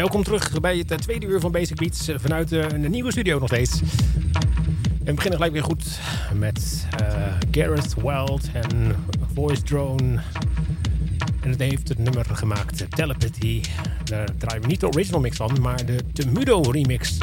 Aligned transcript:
Welkom 0.00 0.22
terug 0.22 0.60
bij 0.60 0.84
het 0.86 1.02
tweede 1.02 1.26
uur 1.26 1.40
van 1.40 1.52
Basic 1.52 1.76
Beats 1.76 2.08
eh, 2.08 2.18
vanuit 2.18 2.52
eh, 2.52 2.68
een 2.68 2.90
nieuwe 2.90 3.10
studio 3.10 3.38
nog 3.38 3.48
steeds. 3.48 3.80
En 4.82 5.04
we 5.04 5.14
beginnen 5.14 5.32
gelijk 5.32 5.52
weer 5.52 5.62
goed 5.62 6.00
met 6.34 6.86
Gareth 7.50 7.94
Wild 7.94 8.50
en 8.52 8.96
Voice 9.34 9.62
Drone. 9.62 10.20
En 11.40 11.50
het 11.50 11.60
heeft 11.60 11.88
het 11.88 11.98
nummer 11.98 12.24
gemaakt, 12.32 12.86
Telepathy. 12.90 13.62
Daar 14.04 14.28
draaien 14.38 14.62
we 14.62 14.68
niet 14.68 14.80
de 14.80 14.88
original 14.88 15.20
mix 15.20 15.36
van, 15.36 15.60
maar 15.60 15.86
de 15.86 15.98
Temudo 16.12 16.60
remix. 16.60 17.18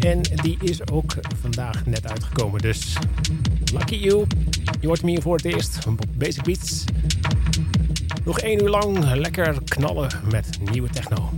En 0.00 0.20
die 0.42 0.56
is 0.60 0.88
ook 0.90 1.14
vandaag 1.40 1.86
net 1.86 2.06
uitgekomen, 2.06 2.60
dus 2.60 2.96
lucky 3.72 3.96
you. 3.96 4.26
Je 4.80 4.86
hoort 4.86 5.02
me 5.02 5.20
voor 5.22 5.36
het 5.36 5.44
eerst 5.44 5.86
op 5.86 6.04
Basic 6.16 6.42
Beats. 6.42 6.84
Nog 8.26 8.40
één 8.40 8.62
uur 8.62 8.68
lang 8.68 9.14
lekker 9.14 9.56
knallen 9.64 10.10
met 10.30 10.58
nieuwe 10.70 10.88
techno. 10.88 11.30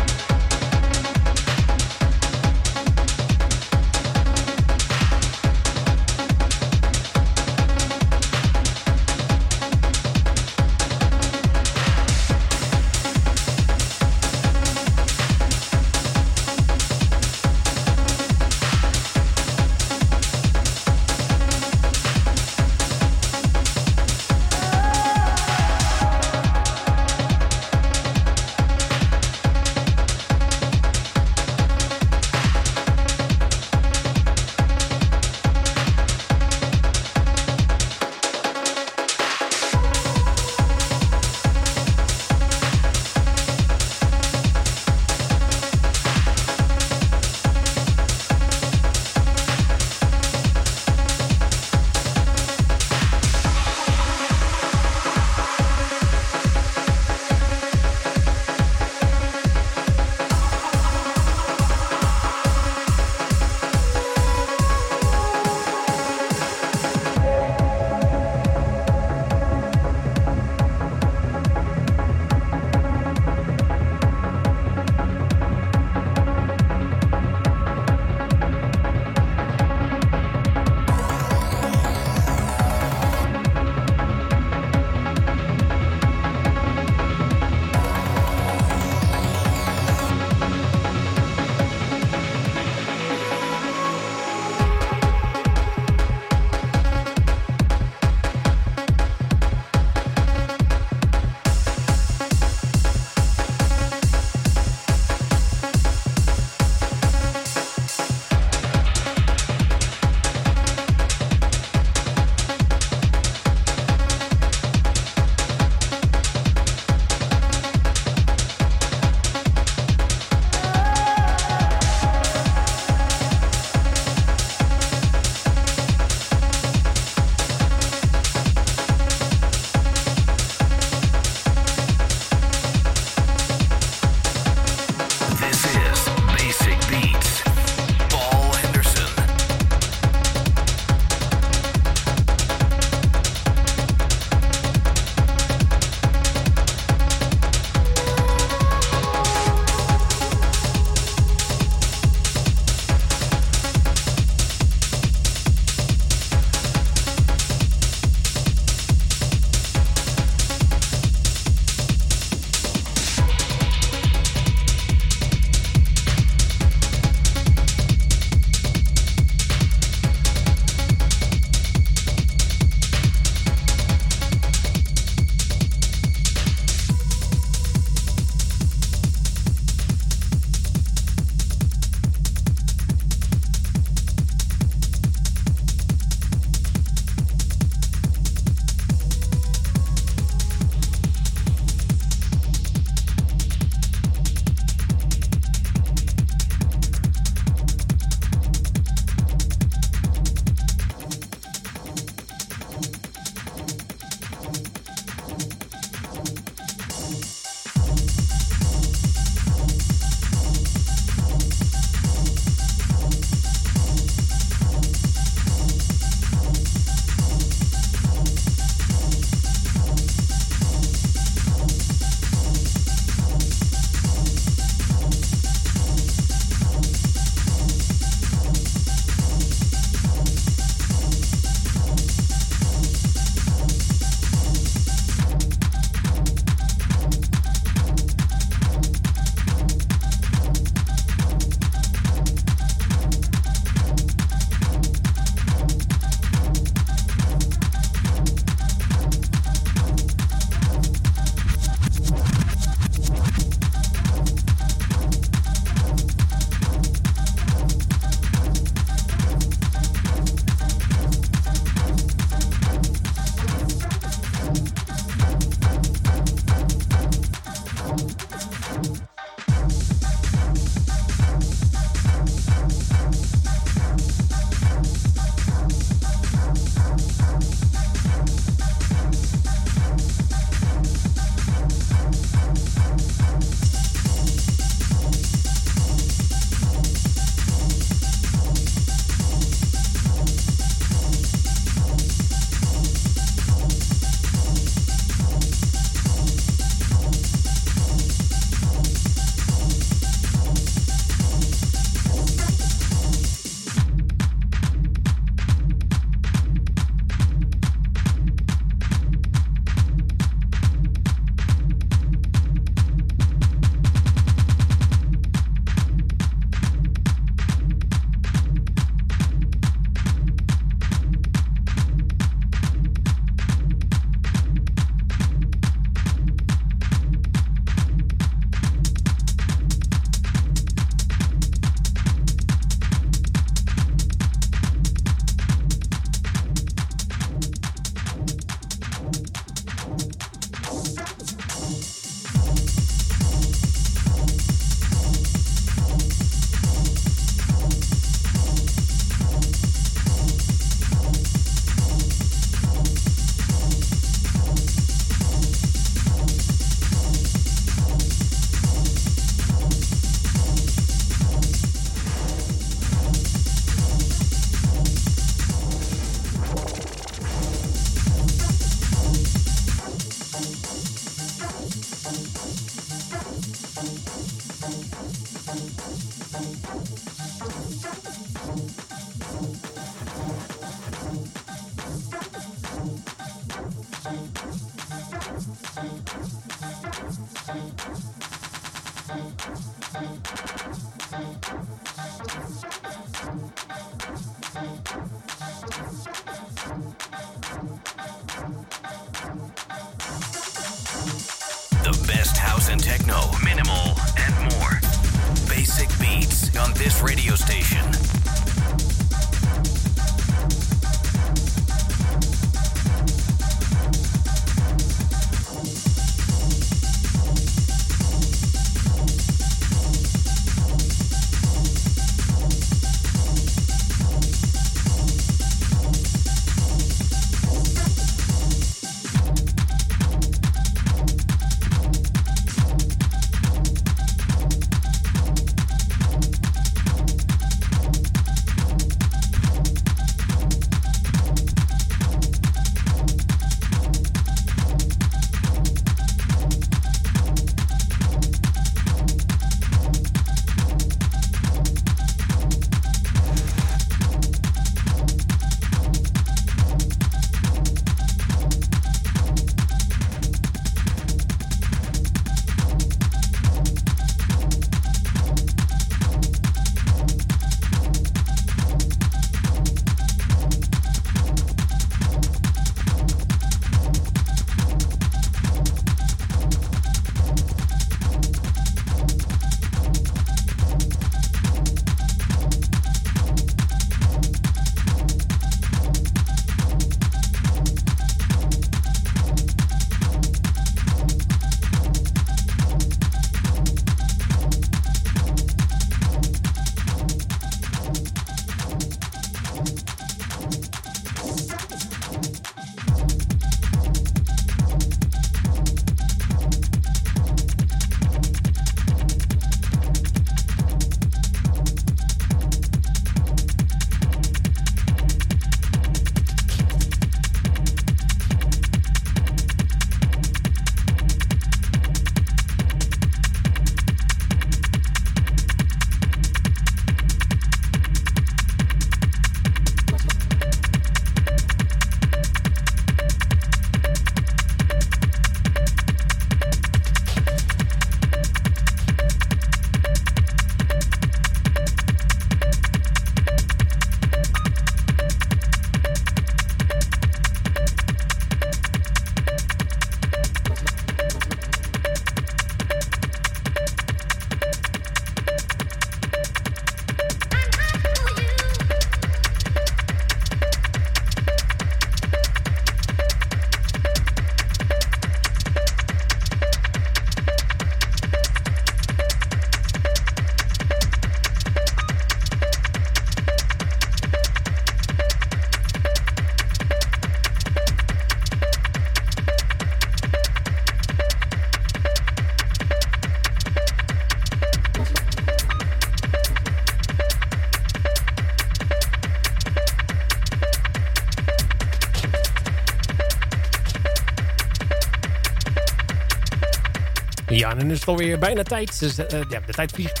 Ja, 597.44 597.50
en 597.50 597.58
dan 597.58 597.70
is 597.70 597.78
het 597.78 597.88
alweer 597.88 598.18
bijna 598.18 598.42
tijd. 598.42 598.78
Dus, 598.80 598.98
uh, 598.98 599.06
ja, 599.08 599.40
de 599.46 599.52
tijd 599.52 599.72
vliegt. 599.72 600.00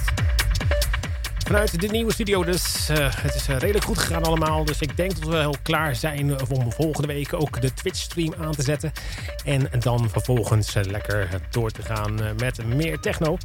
Vanuit 1.46 1.80
de 1.80 1.86
nieuwe 1.86 2.12
studio 2.12 2.44
dus. 2.44 2.90
Uh, 2.90 2.96
het 3.16 3.34
is 3.34 3.46
redelijk 3.46 3.84
goed 3.84 3.98
gegaan 3.98 4.22
allemaal. 4.22 4.64
Dus 4.64 4.80
ik 4.80 4.96
denk 4.96 5.14
dat 5.14 5.24
we 5.24 5.30
wel 5.30 5.56
klaar 5.62 5.96
zijn 5.96 6.50
om 6.50 6.72
volgende 6.72 7.06
week 7.06 7.32
ook 7.32 7.60
de 7.60 7.74
Twitch-stream 7.74 8.34
aan 8.40 8.52
te 8.52 8.62
zetten. 8.62 8.92
En 9.44 9.68
dan 9.78 10.10
vervolgens 10.10 10.74
lekker 10.74 11.28
door 11.50 11.70
te 11.70 11.82
gaan 11.82 12.14
met 12.36 12.66
meer 12.66 13.00
techno. 13.00 13.36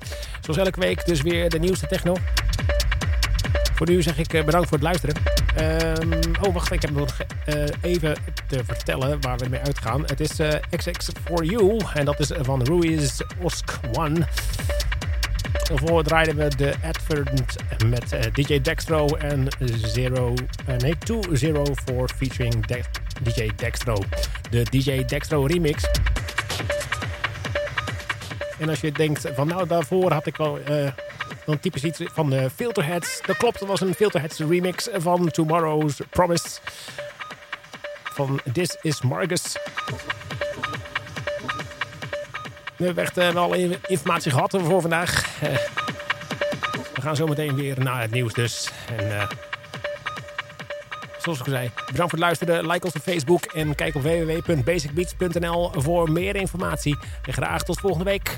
Zoals 0.41 0.59
elke 0.59 0.79
week 0.79 1.05
dus 1.05 1.21
weer 1.21 1.49
de 1.49 1.59
nieuwste 1.59 1.87
techno. 1.87 2.15
Voor 3.73 3.89
nu 3.89 4.01
zeg 4.01 4.17
ik 4.17 4.45
bedankt 4.45 4.69
voor 4.69 4.77
het 4.77 4.81
luisteren. 4.81 5.15
Um, 6.01 6.19
oh, 6.41 6.53
wacht, 6.53 6.71
ik 6.71 6.81
heb 6.81 6.91
nog 6.91 7.17
even 7.81 8.15
te 8.49 8.63
vertellen 8.65 9.21
waar 9.21 9.37
we 9.37 9.49
mee 9.49 9.59
uitgaan. 9.59 10.01
Het 10.05 10.19
is 10.19 10.39
uh, 10.39 10.49
XX 10.75 11.09
for 11.23 11.43
You 11.43 11.79
en 11.93 12.05
dat 12.05 12.19
is 12.19 12.31
van 12.41 12.63
Ruiz 12.65 13.21
Osk 13.41 13.79
One. 13.91 14.27
Daarvoor 15.63 16.03
draaiden 16.03 16.35
we 16.35 16.55
de 16.55 16.73
advert 16.83 17.57
met 17.85 18.13
uh, 18.13 18.19
DJ 18.33 18.61
Dextro 18.61 19.07
en 19.07 19.47
Zero, 19.85 20.33
nee, 20.77 20.97
204 20.97 22.09
featuring 22.15 22.65
De 22.65 22.81
DJ 23.23 23.51
Dextro. 23.55 23.95
De 24.49 24.63
DJ 24.63 25.05
Dextro 25.05 25.45
remix. 25.45 25.83
En 28.59 28.69
als 28.69 28.81
je 28.81 28.91
denkt 28.91 29.29
van 29.33 29.47
nou 29.47 29.67
daarvoor 29.67 30.11
had 30.11 30.25
ik 30.25 30.37
al 30.37 30.59
dan 31.49 31.59
typisch 31.59 31.83
iets 31.83 32.01
van 32.03 32.29
de 32.29 32.49
Filterheads. 32.55 33.21
Dat 33.25 33.37
klopt, 33.37 33.59
dat 33.59 33.67
was 33.67 33.81
een 33.81 33.93
Filterheads 33.93 34.39
remix 34.39 34.87
van 34.93 35.29
Tomorrow's 35.29 35.99
Promise. 36.09 36.59
Van 38.19 38.39
This 38.53 38.77
Is 38.81 39.01
Margus. 39.01 39.57
We 42.75 42.85
hebben 42.85 43.03
echt 43.03 43.17
uh, 43.17 43.29
wel 43.29 43.53
informatie 43.87 44.31
gehad 44.31 44.57
voor 44.61 44.81
vandaag. 44.81 45.41
Uh, 45.43 45.49
we 46.93 47.01
gaan 47.01 47.15
zo 47.15 47.27
meteen 47.27 47.55
weer 47.55 47.83
naar 47.83 48.01
het 48.01 48.11
nieuws 48.11 48.33
dus. 48.33 48.69
En 48.97 49.07
uh, 49.07 49.29
zoals 51.19 51.39
ik 51.39 51.45
al 51.45 51.51
zei, 51.51 51.71
bedankt 51.75 51.95
voor 51.95 52.09
het 52.09 52.19
luisteren. 52.19 52.67
Like 52.67 52.85
ons 52.85 52.95
op 52.95 53.01
Facebook 53.01 53.43
en 53.43 53.75
kijk 53.75 53.95
op 53.95 54.01
www.basicbeats.nl 54.01 55.71
voor 55.75 56.11
meer 56.11 56.35
informatie. 56.35 56.97
En 57.25 57.33
graag 57.33 57.63
tot 57.63 57.79
volgende 57.79 58.05
week. 58.05 58.37